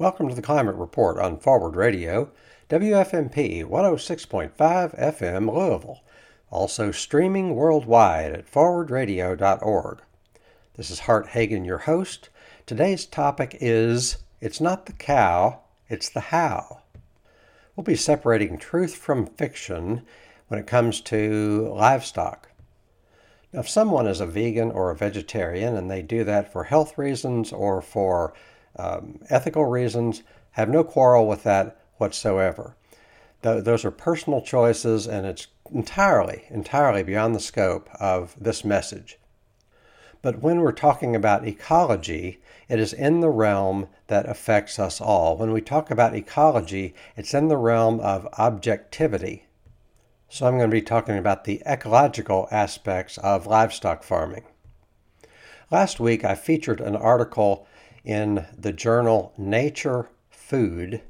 [0.00, 2.30] Welcome to the Climate Report on Forward Radio,
[2.70, 6.00] WFMP 106.5 FM Louisville,
[6.50, 10.00] also streaming worldwide at forwardradio.org.
[10.78, 12.30] This is Hart Hagen, your host.
[12.64, 15.60] Today's topic is It's not the cow,
[15.90, 16.80] it's the how.
[17.76, 20.06] We'll be separating truth from fiction
[20.48, 22.48] when it comes to livestock.
[23.52, 26.96] Now, if someone is a vegan or a vegetarian and they do that for health
[26.96, 28.32] reasons or for
[28.76, 32.76] um, ethical reasons, have no quarrel with that whatsoever.
[33.42, 39.18] Th- those are personal choices, and it's entirely, entirely beyond the scope of this message.
[40.22, 45.36] But when we're talking about ecology, it is in the realm that affects us all.
[45.36, 49.46] When we talk about ecology, it's in the realm of objectivity.
[50.28, 54.44] So I'm going to be talking about the ecological aspects of livestock farming.
[55.70, 57.66] Last week I featured an article
[58.04, 61.02] in the journal Nature Food,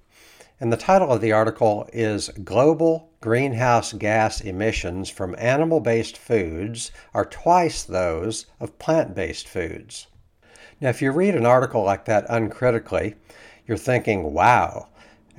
[0.61, 6.93] and the title of the article is Global Greenhouse Gas Emissions from Animal Based Foods
[7.15, 10.09] Are Twice Those of Plant Based Foods.
[10.81, 13.15] Now, if you read an article like that uncritically,
[13.67, 14.89] you're thinking, wow,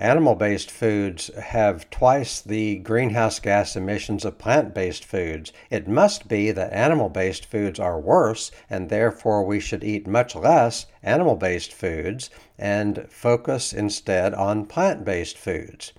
[0.01, 5.53] Animal based foods have twice the greenhouse gas emissions of plant based foods.
[5.69, 10.35] It must be that animal based foods are worse, and therefore we should eat much
[10.35, 15.93] less animal based foods and focus instead on plant based foods.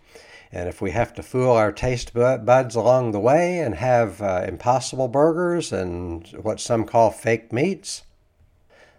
[0.50, 4.44] And if we have to fool our taste buds along the way and have uh,
[4.48, 8.02] impossible burgers and what some call fake meats,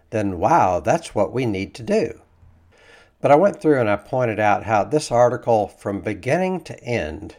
[0.08, 2.22] then wow, that's what we need to do.
[3.24, 7.36] But I went through and I pointed out how this article, from beginning to end,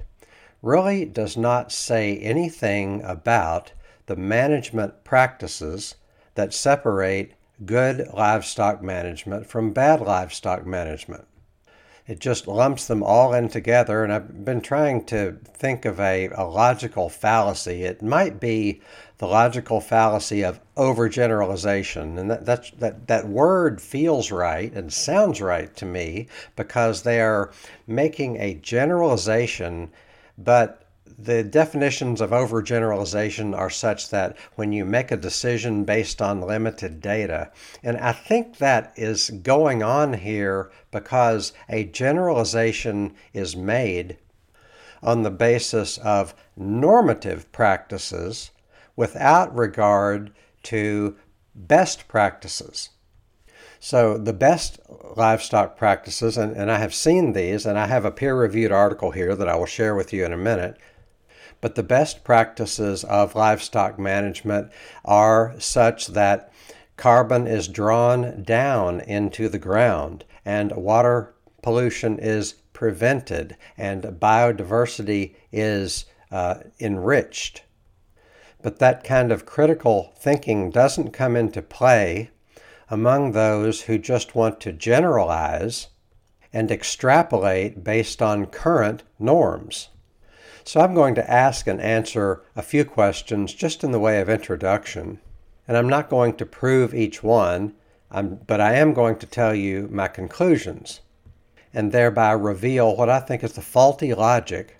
[0.64, 3.72] really does not say anything about
[4.08, 5.94] the management practices
[6.34, 7.34] that separate
[7.68, 11.28] good livestock management from bad livestock management.
[12.08, 16.30] It just lumps them all in together, and I've been trying to think of a,
[16.30, 17.84] a logical fallacy.
[17.84, 18.82] It might be
[19.18, 22.18] the logical fallacy of overgeneralization.
[22.18, 27.22] And that, that, that, that word feels right and sounds right to me because they
[27.22, 27.52] are
[27.88, 29.92] making a generalization,
[30.38, 30.82] but
[31.18, 37.00] the definitions of overgeneralization are such that when you make a decision based on limited
[37.00, 37.52] data,
[37.84, 44.18] and I think that is going on here because a generalization is made
[45.02, 48.52] on the basis of normative practices
[48.96, 50.32] without regard
[50.64, 51.16] to
[51.54, 52.90] best practices.
[53.80, 54.80] So, the best
[55.16, 59.12] livestock practices, and, and I have seen these, and I have a peer reviewed article
[59.12, 60.78] here that I will share with you in a minute.
[61.62, 64.72] But the best practices of livestock management
[65.04, 66.52] are such that
[66.98, 76.06] carbon is drawn down into the ground and water pollution is prevented and biodiversity is
[76.32, 77.64] uh, enriched.
[78.66, 82.32] But that kind of critical thinking doesn't come into play
[82.90, 85.90] among those who just want to generalize
[86.52, 89.90] and extrapolate based on current norms.
[90.64, 94.30] So I'm going to ask and answer a few questions just in the way of
[94.30, 95.20] introduction.
[95.68, 97.76] And I'm not going to prove each one,
[98.10, 101.02] but I am going to tell you my conclusions
[101.72, 104.80] and thereby reveal what I think is the faulty logic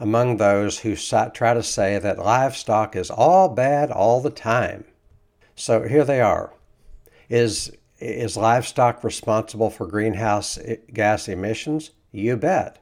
[0.00, 4.84] among those who try to say that livestock is all bad all the time.
[5.54, 6.54] So here they are.
[7.28, 10.58] Is, is livestock responsible for greenhouse
[10.92, 11.90] gas emissions?
[12.12, 12.78] You bet.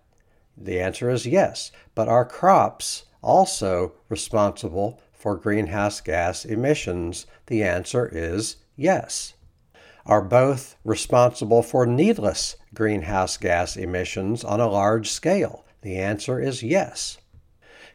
[0.56, 1.72] The answer is yes.
[1.94, 7.26] But are crops also responsible for greenhouse gas emissions?
[7.46, 9.34] The answer is yes.
[10.04, 15.65] Are both responsible for needless greenhouse gas emissions on a large scale?
[15.86, 17.18] The answer is yes.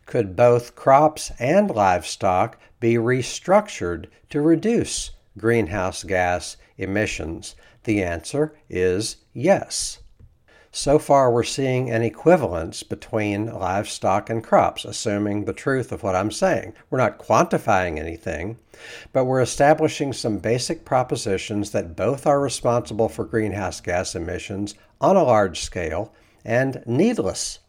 [0.06, 7.54] Could both crops and livestock be restructured to reduce greenhouse gas emissions?
[7.84, 10.00] The answer is yes.
[10.72, 16.16] So far, we're seeing an equivalence between livestock and crops, assuming the truth of what
[16.16, 16.72] I'm saying.
[16.90, 18.58] We're not quantifying anything,
[19.12, 25.18] but we're establishing some basic propositions that both are responsible for greenhouse gas emissions on
[25.18, 26.14] a large scale
[26.46, 27.60] and needless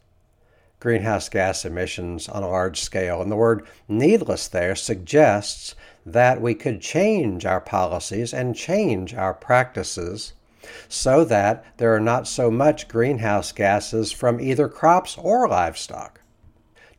[0.82, 3.22] greenhouse gas emissions on a large scale.
[3.22, 9.32] And the word needless there suggests that we could change our policies and change our
[9.32, 10.32] practices
[10.88, 16.20] so that there are not so much greenhouse gases from either crops or livestock.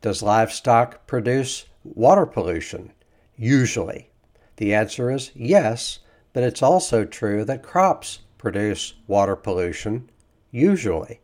[0.00, 2.90] Does livestock produce water pollution?
[3.36, 4.08] Usually.
[4.56, 5.98] The answer is yes,
[6.32, 10.08] but it's also true that crops produce water pollution
[10.50, 11.20] usually.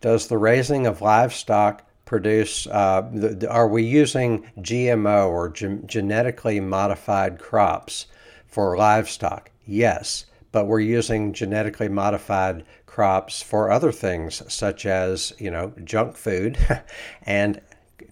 [0.00, 7.38] Does the raising of livestock produce, uh, are we using GMO or ge- genetically modified
[7.38, 8.06] crops
[8.46, 9.50] for livestock?
[9.66, 16.16] Yes, but we're using genetically modified crops for other things such as, you know, junk
[16.16, 16.58] food
[17.22, 17.60] and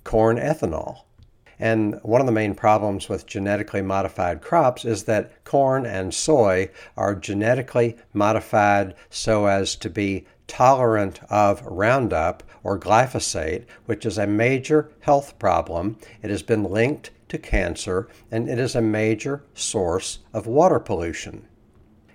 [0.05, 1.01] corn ethanol.
[1.59, 6.71] And one of the main problems with genetically modified crops is that corn and soy
[6.97, 14.27] are genetically modified so as to be tolerant of Roundup or glyphosate, which is a
[14.27, 15.97] major health problem.
[16.23, 21.47] It has been linked to cancer and it is a major source of water pollution.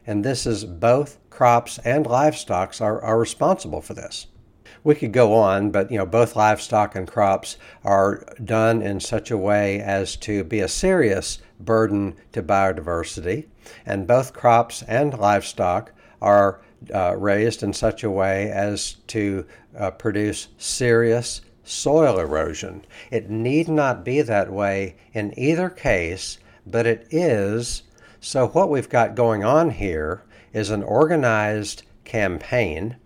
[0.06, 4.28] And this is both crops and livestock are, are responsible for this
[4.84, 9.32] we could go on, but you know both livestock and crops are done in such
[9.32, 13.46] a way as to be a serious burden to biodiversity,
[13.86, 16.62] and both crops and livestock are
[16.94, 19.46] uh, raised in such a way as to
[19.78, 22.86] uh, produce serious soil erosion.
[23.10, 27.84] It need not be that way in either case, but it is.
[28.20, 32.98] So, what we've got going on here is an organized campaign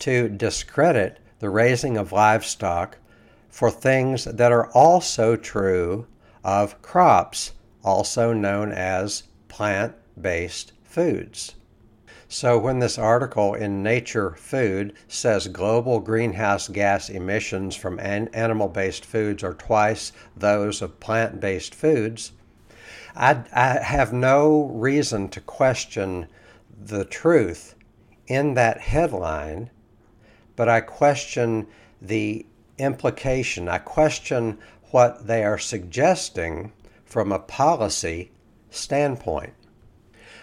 [0.00, 2.98] to discredit the raising of livestock
[3.48, 6.06] for things that are also true
[6.44, 7.52] of crops,
[7.82, 11.54] also known as plant based foods.
[12.28, 18.68] So, when this article in Nature Food says global greenhouse gas emissions from an animal
[18.68, 22.32] based foods are twice those of plant based foods,
[23.14, 26.26] I, I have no reason to question
[26.78, 27.74] the truth
[28.26, 29.70] in that headline
[30.56, 31.66] but I question
[32.00, 32.46] the
[32.78, 33.68] implication.
[33.68, 34.58] I question
[34.90, 36.72] what they are suggesting
[37.04, 38.32] from a policy
[38.70, 39.52] standpoint.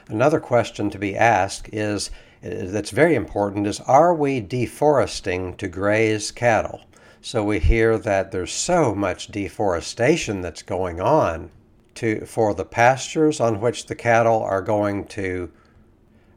[0.10, 2.12] Another question to be asked is
[2.44, 6.82] uh, that's very important is are we deforesting to graze cattle?
[7.22, 11.52] So we hear that there's so much deforestation that's going on
[11.96, 15.50] to for the pastures on which the cattle are going to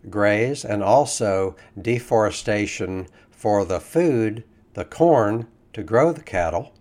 [0.08, 6.72] graze and also deforestation for the food, the corn, to grow the cattle.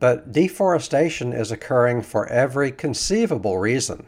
[0.00, 4.06] But deforestation is occurring for every conceivable reason.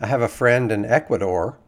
[0.00, 1.58] I have a friend in Ecuador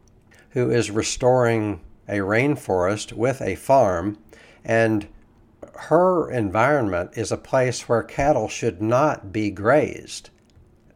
[0.51, 4.17] who is restoring a rainforest with a farm,
[4.63, 5.07] and
[5.73, 10.29] her environment is a place where cattle should not be grazed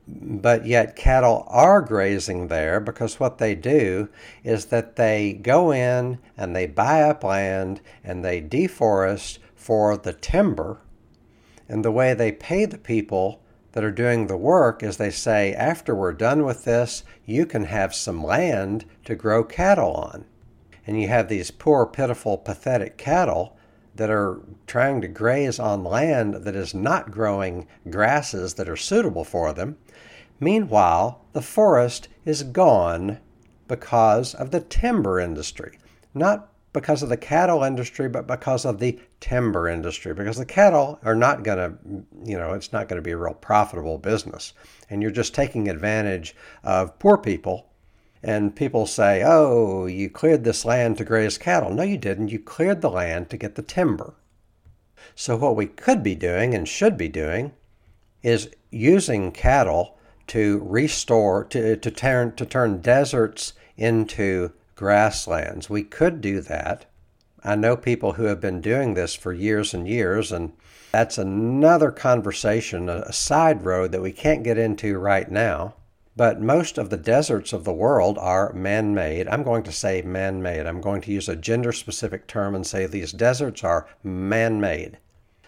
[0.08, 4.10] but yet cattle are grazing there because what they do
[4.44, 10.14] is that they go in and they buy up land and they deforest for the
[10.14, 10.82] timber.
[11.70, 13.42] And the way they pay the people
[13.74, 17.66] that are doing the work is they say, after we're done with this, you can
[17.66, 20.26] have some land to grow cattle on.
[20.88, 23.58] And you have these poor, pitiful, pathetic cattle
[23.96, 29.24] that are trying to graze on land that is not growing grasses that are suitable
[29.24, 29.78] for them.
[30.40, 33.20] Meanwhile, the forest is gone
[33.68, 35.80] because of the timber industry.
[36.14, 40.14] Not because of the cattle industry, but because of the timber industry.
[40.14, 41.78] Because the cattle are not going to,
[42.30, 44.52] you know, it's not going to be a real profitable business.
[44.90, 47.70] And you're just taking advantage of poor people.
[48.22, 51.74] And people say, oh, you cleared this land to graze cattle.
[51.74, 52.32] No, you didn't.
[52.32, 54.16] You cleared the land to get the timber.
[55.16, 57.54] So, what we could be doing and should be doing
[58.24, 65.70] is using cattle to restore, to, to, turn, to turn deserts into grasslands.
[65.70, 66.86] We could do that.
[67.44, 70.54] I know people who have been doing this for years and years, and
[70.92, 75.76] that's another conversation, a side road that we can't get into right now.
[76.16, 79.28] But most of the deserts of the world are man made.
[79.28, 80.68] I'm going to say man made.
[80.68, 85.00] I'm going to use a gender specific term and say these deserts are man made.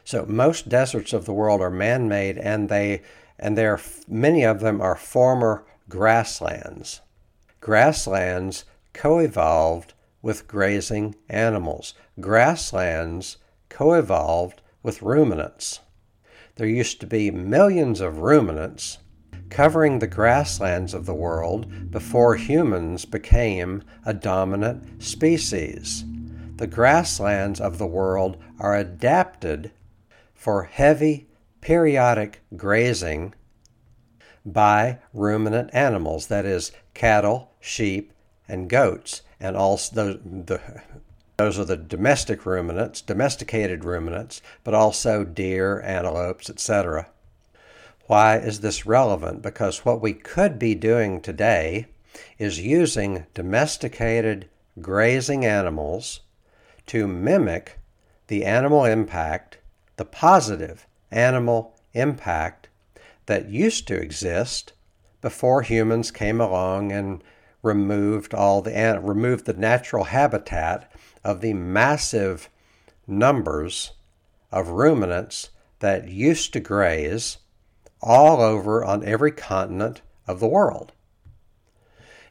[0.03, 3.01] So most deserts of the world are man made and they
[3.37, 7.01] and there many of them are former grasslands.
[7.59, 9.93] Grasslands co-evolved
[10.25, 11.93] with grazing animals.
[12.19, 13.37] Grasslands
[13.69, 15.81] co-evolved with ruminants.
[16.55, 18.97] There used to be millions of ruminants
[19.51, 26.03] covering the grasslands of the world before humans became a dominant species.
[26.55, 29.73] The grasslands of the world are adapted
[30.33, 31.27] for heavy
[31.61, 33.35] periodic grazing
[34.43, 38.11] by ruminant animals, that is, cattle, sheep,
[38.47, 40.61] and goats, and also those, the,
[41.37, 47.07] those are the domestic ruminants, domesticated ruminants, but also deer, antelopes, etc.
[48.07, 49.41] Why is this relevant?
[49.41, 51.87] Because what we could be doing today
[52.37, 54.49] is using domesticated
[54.81, 56.21] grazing animals
[56.87, 57.79] to mimic
[58.27, 59.57] the animal impact,
[59.97, 62.67] the positive animal impact
[63.25, 64.73] that used to exist
[65.21, 67.23] before humans came along and
[67.65, 70.91] removed all the removed the natural habitat
[71.23, 72.49] of the massive
[73.07, 73.93] numbers
[74.51, 77.37] of ruminants that used to graze
[78.01, 80.91] all over on every continent of the world.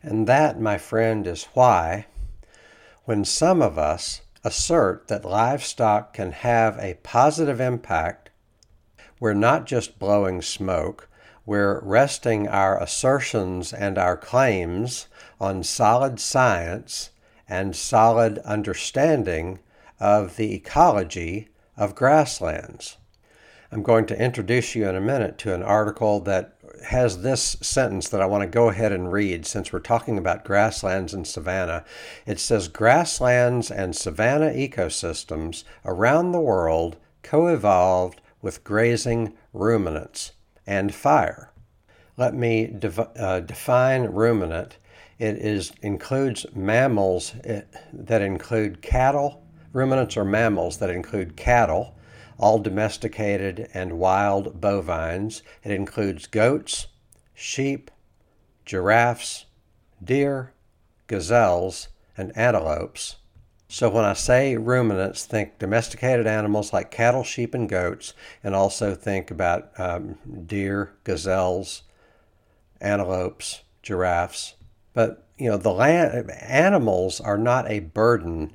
[0.03, 2.07] And that, my friend, is why
[3.05, 8.31] when some of us assert that livestock can have a positive impact,
[9.19, 11.09] we're not just blowing smoke,
[11.47, 15.09] we're resting our assertions and our claims
[15.39, 17.11] on solid science
[17.49, 19.59] and solid understanding
[20.01, 22.97] of the ecology of grasslands.
[23.71, 28.09] I'm going to introduce you in a minute to an article that has this sentence
[28.09, 31.85] that I want to go ahead and read since we're talking about grasslands and savanna.
[32.27, 40.33] It says Grasslands and savanna ecosystems around the world co evolved with grazing ruminants
[40.67, 41.51] and fire.
[42.17, 44.77] Let me dev- uh, define ruminant.
[45.19, 49.45] It is includes mammals eh, that include cattle.
[49.73, 51.97] Ruminants are mammals that include cattle,
[52.39, 55.43] all domesticated and wild bovines.
[55.63, 56.87] It includes goats,
[57.35, 57.91] sheep,
[58.65, 59.47] giraffes,
[60.03, 60.53] deer,
[61.07, 63.17] gazelles, and antelopes.
[63.75, 68.15] So when I say ruminants, think domesticated animals like cattle, sheep, and goats,
[68.45, 70.17] and also think about um,
[70.47, 71.83] deer, gazelles,
[72.81, 74.55] antelopes, giraffes.
[74.93, 78.53] But you know, the land animals are not a burden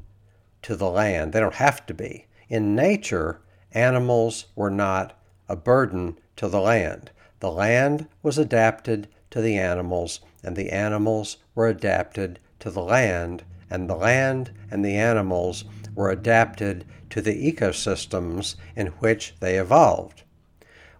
[0.61, 1.33] to the land.
[1.33, 2.27] They don't have to be.
[2.47, 3.41] In nature,
[3.73, 7.11] animals were not a burden to the land.
[7.41, 13.43] The land was adapted to the animals, and the animals were adapted to the land,
[13.69, 20.23] and the land and the animals were adapted to the ecosystems in which they evolved.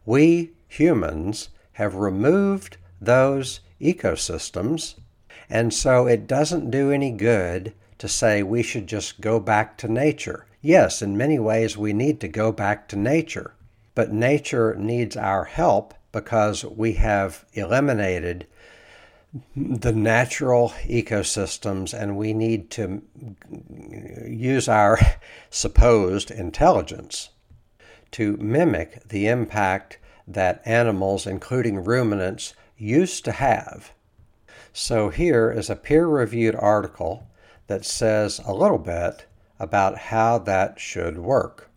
[0.05, 4.95] We humans have removed those ecosystems,
[5.49, 9.87] and so it doesn't do any good to say we should just go back to
[9.87, 10.45] nature.
[10.61, 13.53] Yes, in many ways we need to go back to nature,
[13.95, 18.47] but nature needs our help because we have eliminated
[19.55, 23.03] the natural ecosystems and we need to
[24.25, 24.97] use our
[25.49, 27.29] supposed intelligence
[28.11, 33.91] to mimic the impact that animals, including ruminants, used to have.
[34.73, 37.27] So here is a peer reviewed article
[37.67, 39.25] that says a little bit
[39.59, 41.69] about how that should work.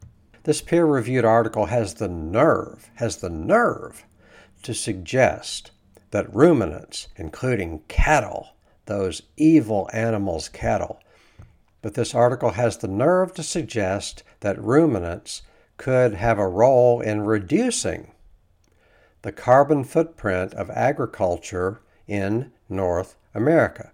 [0.44, 4.04] This peer reviewed article has the nerve, has the nerve
[4.62, 5.71] to suggest
[6.12, 8.50] that ruminants, including cattle,
[8.87, 11.00] those evil animals, cattle,
[11.83, 15.42] but this article has the nerve to suggest that ruminants
[15.76, 18.12] could have a role in reducing
[19.23, 23.90] the carbon footprint of agriculture in North America.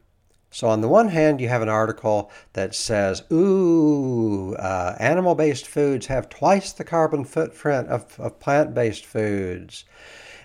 [0.50, 5.66] So, on the one hand, you have an article that says, ooh, uh, animal based
[5.66, 9.84] foods have twice the carbon footprint of, of plant based foods.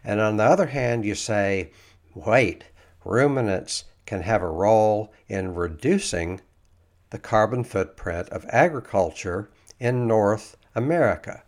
[0.03, 1.71] And on the other hand, you say,
[2.13, 2.65] wait,
[3.05, 6.41] ruminants can have a role in reducing
[7.09, 11.43] the carbon footprint of agriculture in North America.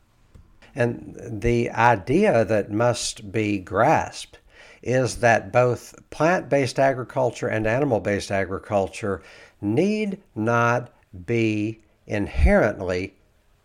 [0.75, 4.39] And the idea that must be grasped
[4.81, 9.21] is that both plant based agriculture and animal based agriculture
[9.61, 10.91] need not
[11.25, 13.15] be inherently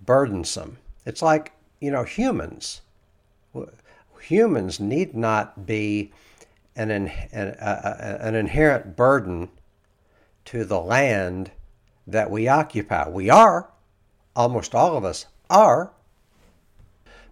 [0.01, 0.79] burdensome.
[1.05, 2.81] It's like, you know, humans.
[4.23, 6.13] Humans need not be
[6.77, 9.49] an, an, an inherent burden
[10.47, 11.51] to the land
[12.07, 13.09] that we occupy.
[13.09, 13.71] We are,
[14.35, 15.93] almost all of us are,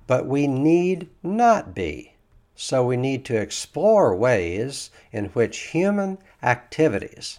[0.06, 2.14] but we need not be.
[2.54, 7.38] So we need to explore ways in which human activities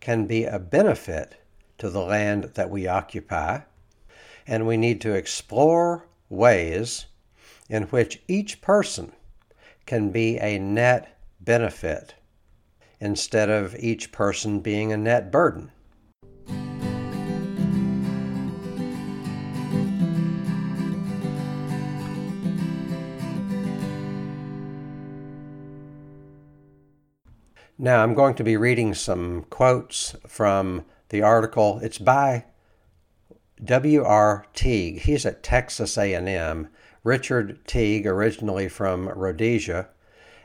[0.00, 1.36] can be a benefit
[1.78, 3.60] to the land that we occupy,
[4.46, 7.06] and we need to explore ways
[7.72, 9.10] in which each person
[9.86, 12.14] can be a net benefit
[13.00, 15.72] instead of each person being a net burden.
[27.78, 31.80] Now I'm going to be reading some quotes from the article.
[31.82, 32.44] It's by
[33.64, 34.44] W.R.
[34.52, 35.00] Teague.
[35.00, 36.68] He's at Texas A&M.
[37.04, 39.88] Richard Teague, originally from Rhodesia.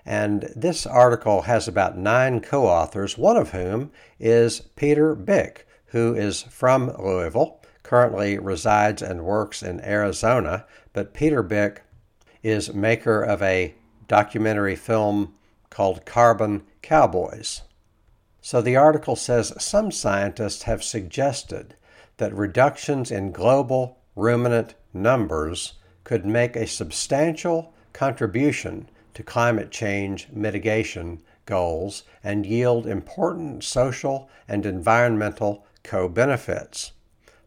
[0.06, 6.16] And this article has about nine co authors, one of whom is Peter Byck, who
[6.16, 11.80] is from Louisville, currently resides and works in Arizona, but Peter Byck
[12.44, 13.76] is maker of a
[14.08, 15.34] documentary film
[15.70, 17.62] called Carbon Cowboys.
[18.42, 21.76] So the article says some scientists have suggested
[22.18, 25.74] that reductions in global ruminant numbers
[26.08, 34.66] could make a substantial contribution to climate change mitigation goals and yield important social and
[34.66, 36.94] environmental co benefits.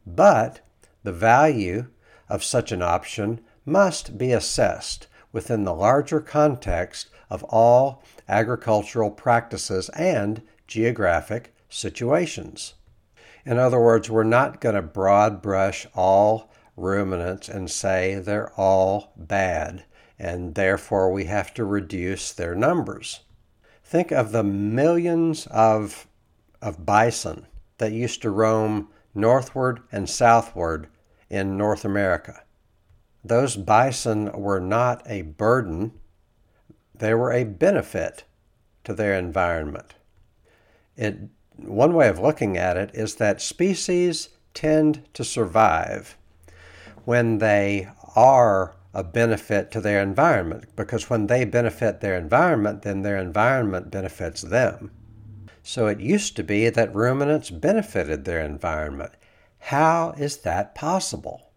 [0.06, 0.60] But
[1.02, 1.86] the value
[2.28, 9.88] of such an option must be assessed within the larger context of all agricultural practices
[9.96, 12.74] and geographic situations.
[13.46, 19.12] In other words, we're not going to broad brush all ruminants and say they're all
[19.16, 19.84] bad
[20.20, 23.20] and therefore we have to reduce their numbers.
[23.82, 26.06] Think of the millions of,
[26.60, 27.46] of bison
[27.78, 30.88] that used to roam northward and southward
[31.30, 32.42] in North America.
[33.24, 35.92] Those bison were not a burden,
[36.94, 38.24] they were a benefit
[38.84, 39.94] to their environment.
[40.96, 41.18] It,
[41.56, 46.18] one way of looking at it is that species tend to survive
[47.10, 53.02] when they are a benefit to their environment, because when they benefit their environment, then
[53.02, 54.92] their environment benefits them.
[55.60, 59.10] So it used to be that ruminants benefited their environment.
[59.58, 61.50] How is that possible?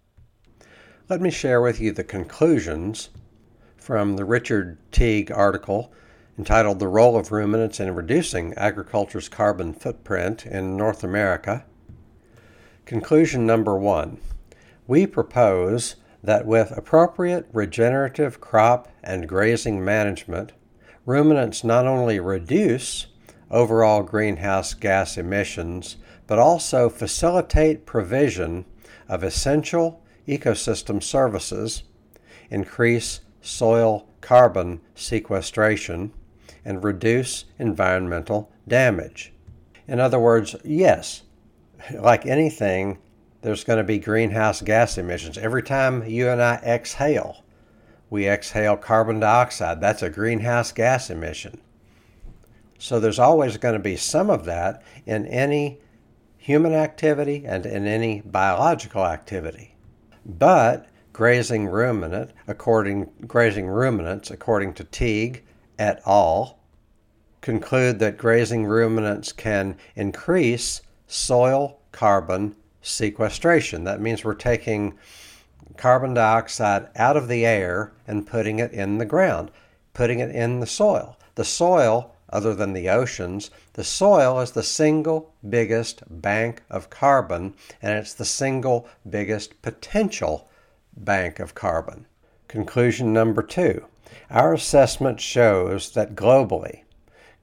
[1.08, 3.10] Let me share with you the conclusions
[3.78, 5.94] from the Richard Teague article
[6.36, 11.64] entitled The Role of Ruminants in Reducing Agriculture's Carbon Footprint in North America.
[12.86, 14.18] Conclusion number one
[14.88, 20.54] We propose that with appropriate regenerative crop and grazing management,
[21.06, 23.08] ruminants not only reduce
[23.52, 28.66] overall greenhouse gas emissions, but also facilitate provision
[29.08, 31.84] of essential ecosystem services,
[32.50, 36.12] increase soil carbon sequestration,
[36.66, 39.34] and reduce environmental damage.
[39.88, 41.24] In other words, yes,
[41.94, 43.00] like anything,
[43.44, 45.38] there's going to be greenhouse gas emissions.
[45.38, 47.44] Every time you and I exhale,
[48.10, 49.82] we exhale carbon dioxide.
[49.82, 51.60] That's a greenhouse gas emission.
[52.80, 55.80] So there's always going to be some of that in any
[56.38, 59.76] human activity and in any biological activity.
[60.26, 65.44] But grazing ruminant, according grazing ruminants, according to Teague
[65.78, 66.60] et al.,
[67.42, 73.86] conclude that grazing ruminants can increase soil carbon sequestration.
[73.86, 74.94] That means we're taking
[75.78, 79.50] carbon dioxide out of the air and putting it in the ground,
[79.94, 81.18] putting it in the soil.
[81.36, 87.56] The soil, other than the oceans, the soil is the single biggest bank of carbon
[87.82, 90.50] and it's the single biggest potential
[90.96, 92.06] bank of carbon.
[92.48, 93.86] Conclusion number two
[94.30, 96.83] our assessment shows that globally,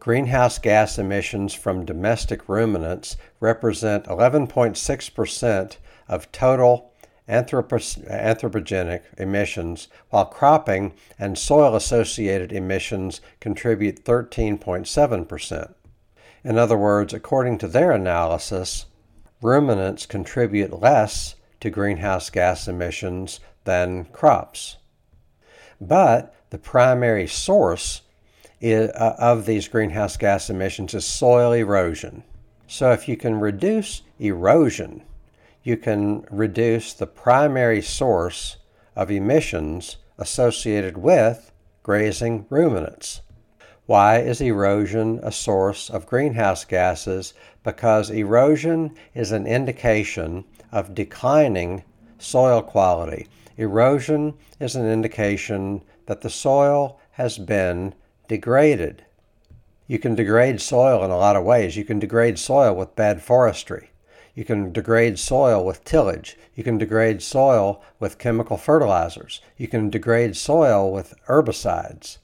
[0.01, 5.77] Greenhouse gas emissions from domestic ruminants represent 11.6%
[6.09, 6.91] of total
[7.29, 15.75] anthropogenic emissions, while cropping and soil associated emissions contribute 13.7%.
[16.45, 18.87] In other words, according to their analysis,
[19.43, 24.79] ruminants contribute less to greenhouse gas emissions than crops.
[25.79, 28.01] But the primary source
[28.63, 32.23] Uh, of these greenhouse gas emissions is soil erosion.
[32.67, 35.03] So, if you can reduce erosion,
[35.63, 38.59] you can reduce the primary source
[38.95, 43.23] of emissions associated with grazing ruminants.
[43.87, 47.33] Why is erosion a source of greenhouse gases?
[47.65, 51.83] Because erosion is an indication of declining
[52.19, 53.27] soil quality.
[53.57, 57.95] Erosion is an indication that the soil has been
[58.31, 59.05] degraded.
[59.89, 61.77] You can degrade soil in a lot of ways.
[61.77, 63.91] You can degrade soil with bad forestry.
[64.37, 66.39] You can degrade soil with tillage.
[66.55, 69.41] You can degrade soil with chemical fertilizers.
[69.57, 72.19] You can degrade soil with herbicides.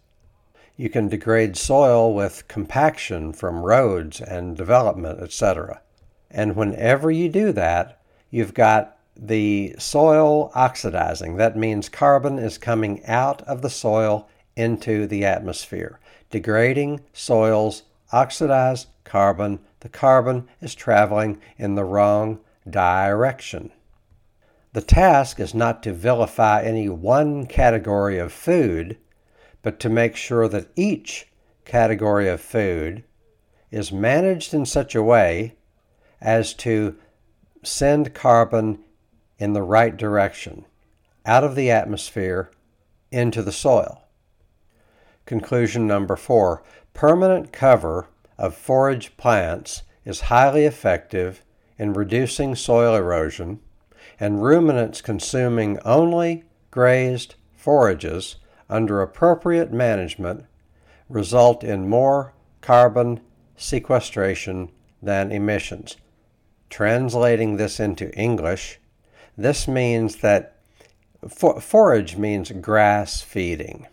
[0.76, 5.80] You can degrade soil with compaction from roads and development, etc.
[6.30, 11.34] And whenever you do that, you've got the soil oxidizing.
[11.36, 16.00] That means carbon is coming out of the soil into the atmosphere.
[16.30, 19.60] Degrading soils oxidize carbon.
[19.80, 23.70] The carbon is traveling in the wrong direction.
[24.72, 28.98] The task is not to vilify any one category of food,
[29.62, 31.28] but to make sure that each
[31.64, 33.04] category of food
[33.70, 35.56] is managed in such a way
[36.20, 36.96] as to
[37.62, 38.78] send carbon
[39.38, 40.64] in the right direction,
[41.24, 42.50] out of the atmosphere
[43.10, 44.05] into the soil.
[45.26, 46.62] Conclusion number four
[46.94, 48.08] permanent cover
[48.38, 51.42] of forage plants is highly effective
[51.78, 53.60] in reducing soil erosion,
[54.18, 58.36] and ruminants consuming only grazed forages
[58.70, 60.44] under appropriate management
[61.08, 63.20] result in more carbon
[63.56, 64.70] sequestration
[65.02, 65.96] than emissions.
[66.70, 68.78] Translating this into English,
[69.36, 70.56] this means that
[71.28, 73.86] for, forage means grass feeding.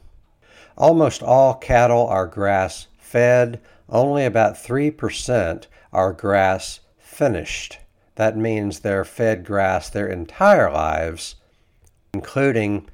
[0.78, 7.80] Almost all cattle are grass fed, only about 3% are grass finished.
[8.16, 11.36] That means they're fed grass their entire lives,
[12.14, 12.90] including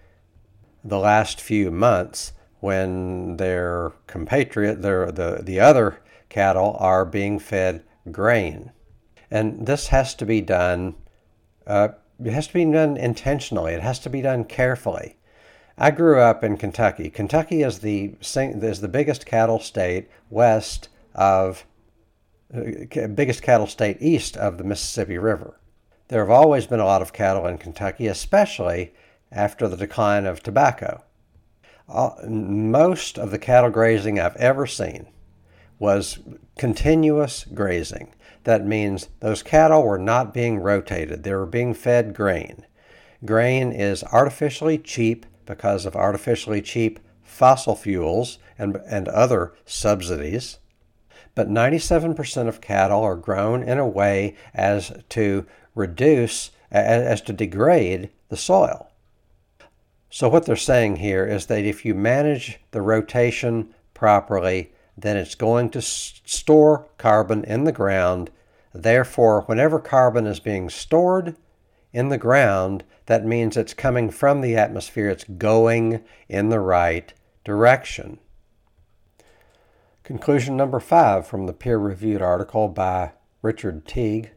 [0.84, 7.84] the last few months when their compatriot, their, the, the other cattle, are being fed
[8.12, 8.72] grain.
[9.32, 10.96] And this has to be done,
[11.68, 11.90] uh,
[12.24, 15.16] it has to be done intentionally, it has to be done carefully.
[15.82, 17.10] I grew up in Kentucky.
[17.10, 21.66] Kentucky is the, is the biggest cattle state west of,
[22.54, 25.58] uh, biggest cattle state east of the Mississippi River.
[26.10, 28.94] There have always been a lot of cattle in Kentucky, especially
[29.32, 31.04] after the decline of tobacco.
[32.28, 35.08] Most of the cattle grazing I've ever seen
[35.80, 36.20] was
[36.58, 38.14] continuous grazing.
[38.44, 42.66] That means those cattle were not being rotated, they were being fed grain.
[43.24, 50.60] Grain is artificially cheap because of artificially cheap fossil fuels and, and other subsidies.
[51.34, 58.12] But 97% of cattle are grown in a way as to reduce, as to degrade
[58.30, 58.92] the soil.
[60.12, 65.36] So, what they're saying here is that if you manage the rotation properly, then it's
[65.36, 68.30] going to store carbon in the ground.
[68.74, 71.36] Therefore, whenever carbon is being stored
[71.92, 77.14] in the ground, that means it's coming from the atmosphere, it's going in the right
[77.44, 78.20] direction.
[80.04, 84.32] Conclusion number five from the peer reviewed article by Richard Teague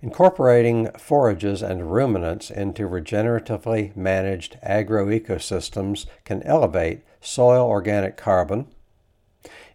[0.00, 8.68] Incorporating forages and ruminants into regeneratively managed agroecosystems can elevate soil organic carbon,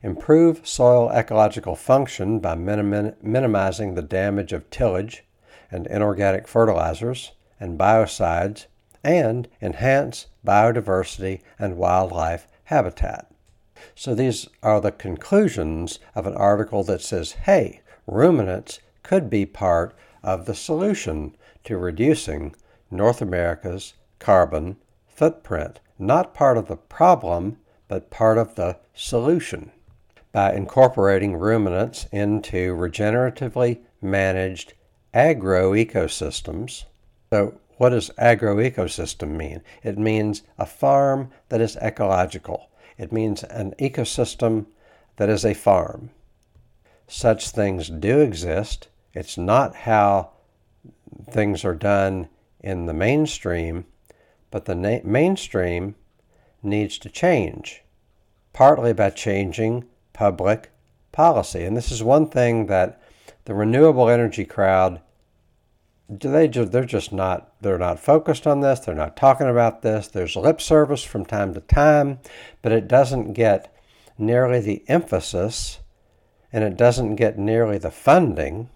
[0.01, 5.25] improve soil ecological function by minim- minimizing the damage of tillage
[5.73, 8.67] and inorganic fertilizers and biocides,
[9.03, 13.29] and enhance biodiversity and wildlife habitat.
[13.95, 19.93] So these are the conclusions of an article that says, hey, ruminants could be part
[20.21, 22.55] of the solution to reducing
[22.89, 25.79] North America's carbon footprint.
[25.99, 27.57] Not part of the problem,
[27.87, 29.71] but part of the solution.
[30.31, 34.73] By incorporating ruminants into regeneratively managed
[35.13, 36.85] agroecosystems.
[37.31, 39.61] So, what does agroecosystem mean?
[39.83, 42.69] It means a farm that is ecological.
[42.97, 44.67] It means an ecosystem
[45.17, 46.11] that is a farm.
[47.07, 50.31] Such things do exist it's not how
[51.29, 53.85] things are done in the mainstream,
[54.49, 55.95] but the na- mainstream
[56.63, 57.83] needs to change,
[58.53, 60.71] partly by changing public
[61.11, 61.63] policy.
[61.63, 62.99] And this is one thing that
[63.45, 65.01] the renewable energy crowd
[66.09, 70.07] they just, they're just not they're not focused on this they're not talking about this
[70.07, 72.19] there's lip service from time to time
[72.61, 73.73] but it doesn't get
[74.17, 75.79] nearly the emphasis
[76.51, 78.69] and it doesn't get nearly the funding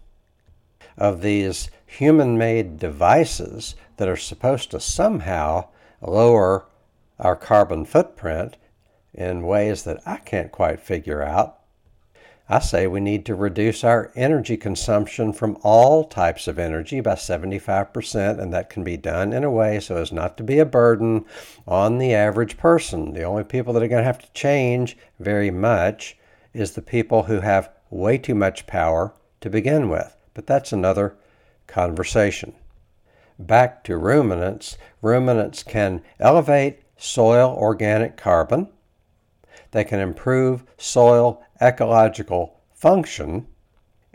[0.97, 5.67] of these human made devices that are supposed to somehow
[6.01, 6.65] lower
[7.19, 8.57] our carbon footprint
[9.13, 11.56] in ways that I can't quite figure out.
[12.49, 17.15] I say we need to reduce our energy consumption from all types of energy by
[17.15, 20.65] 75%, and that can be done in a way so as not to be a
[20.65, 21.25] burden
[21.67, 23.13] on the average person.
[23.13, 26.17] The only people that are going to have to change very much
[26.53, 31.17] is the people who have way too much power to begin with but that's another
[31.65, 32.53] conversation.
[33.39, 34.77] Back to ruminants.
[35.01, 38.69] Ruminants can elevate soil organic carbon.
[39.71, 43.47] They can improve soil ecological function.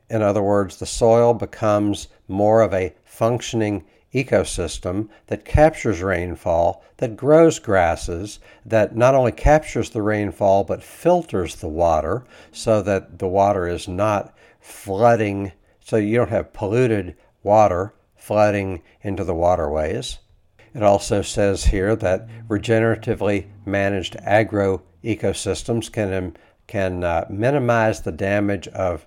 [0.09, 7.17] In other words, the soil becomes more of a functioning ecosystem that captures rainfall, that
[7.17, 13.29] grows grasses, that not only captures the rainfall but filters the water so that the
[13.29, 20.19] water is not flooding so you don't have polluted water flooding into the waterways.
[20.75, 28.69] It also says here that regeneratively managed agro ecosystems can, can uh, minimize the damage
[28.69, 29.07] of.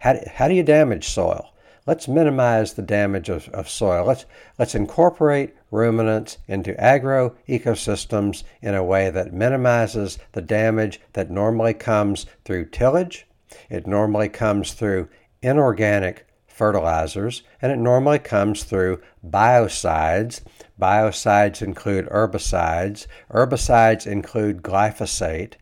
[0.00, 1.52] How, how do you damage soil?
[1.86, 4.04] let's minimize the damage of, of soil.
[4.04, 4.26] Let's,
[4.58, 11.74] let's incorporate ruminants into agro ecosystems in a way that minimizes the damage that normally
[11.74, 13.26] comes through tillage.
[13.70, 15.08] It normally comes through
[15.42, 20.40] inorganic fertilizers, and it normally comes through biocides.
[20.80, 23.06] Biocides include herbicides.
[23.30, 25.54] Herbicides include glyphosate.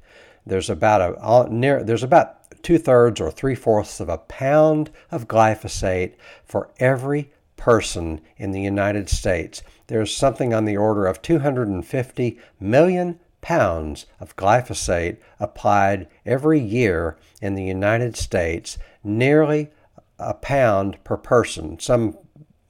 [0.47, 4.91] There's about a uh, near there's about two thirds or three fourths of a pound
[5.11, 9.63] of glyphosate for every person in the United States.
[9.87, 17.55] There's something on the order of 250 million pounds of glyphosate applied every year in
[17.55, 19.71] the United States, nearly
[20.19, 21.79] a pound per person.
[21.79, 22.17] Some,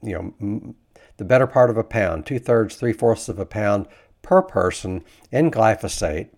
[0.01, 0.75] you know,
[1.17, 3.87] the better part of a pound, two thirds, three fourths of a pound
[4.21, 6.29] per person in glyphosate.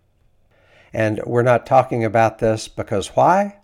[0.97, 3.59] And we're not talking about this because why?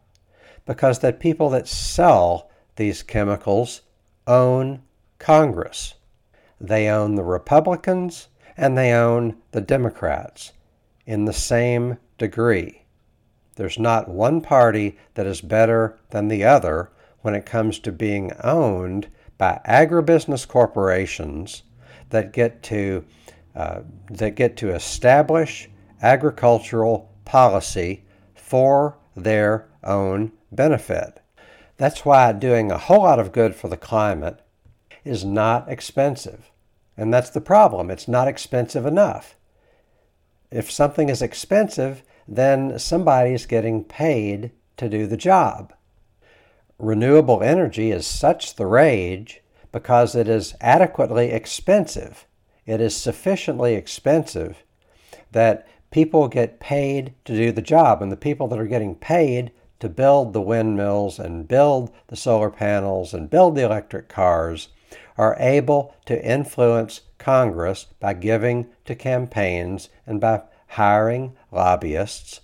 [0.68, 3.82] Because the people that sell these chemicals
[4.28, 4.84] own
[5.18, 5.96] Congress.
[6.62, 10.54] They own the Republicans and they own the Democrats
[11.08, 12.84] in the same degree.
[13.56, 16.92] There's not one party that is better than the other
[17.22, 19.08] when it comes to being owned
[19.40, 21.64] by agribusiness corporations
[22.12, 23.06] that get to
[23.56, 25.68] uh, that get to establish
[26.00, 28.04] agricultural policy
[28.36, 31.22] for their own benefit.
[31.78, 34.40] That's why doing a whole lot of good for the climate
[35.04, 36.52] is not expensive.
[36.96, 37.90] And that's the problem.
[37.90, 39.36] It's not expensive enough.
[40.52, 45.74] If something is expensive, then somebody is getting paid to do the job.
[46.78, 52.28] Renewable energy is such the rage because it is adequately expensive.
[52.66, 54.64] It is sufficiently expensive
[55.32, 59.52] that people get paid to do the job, and the people that are getting paid
[59.80, 64.70] to build the windmills and build the solar panels and build the electric cars
[65.20, 72.42] are able to influence Congress by giving to campaigns and by hiring lobbyists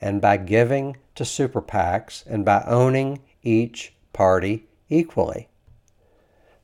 [0.00, 5.48] and by giving to super PACs and by owning each party equally.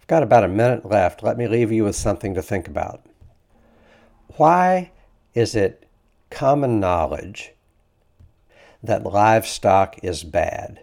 [0.00, 1.22] I've got about a minute left.
[1.22, 3.04] Let me leave you with something to think about.
[4.38, 4.92] Why
[5.34, 5.88] is it
[6.30, 7.52] common knowledge
[8.82, 10.80] that livestock is bad?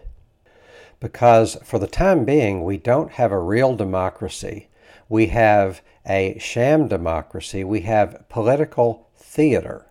[1.00, 4.68] Because for the time being, we don't have a real democracy.
[5.08, 7.64] We have a sham democracy.
[7.64, 9.86] We have political theater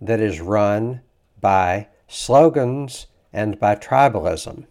[0.00, 1.00] that is run
[1.40, 4.66] by slogans and by tribalism.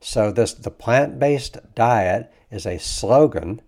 [0.00, 3.62] So this the plant-based diet is a slogan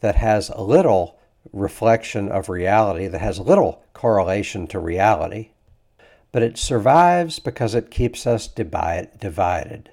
[0.00, 1.18] that has little
[1.52, 5.50] reflection of reality, that has little correlation to reality,
[6.32, 9.90] but it survives because it keeps us divided.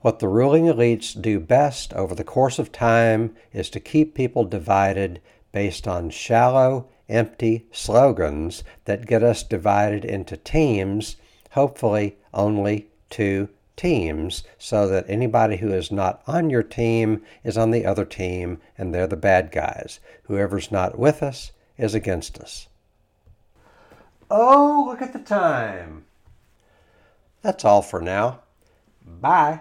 [0.00, 4.44] What the ruling elites do best over the course of time is to keep people
[4.44, 5.20] divided
[5.52, 11.16] based on shallow, empty slogans that get us divided into teams,
[11.50, 17.70] hopefully only two teams, so that anybody who is not on your team is on
[17.70, 20.00] the other team and they're the bad guys.
[20.24, 22.68] Whoever's not with us is against us.
[24.30, 26.04] Oh, look at the time.
[27.42, 28.40] That's all for now.
[29.04, 29.60] Bye.